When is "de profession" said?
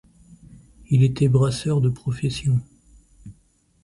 1.79-2.59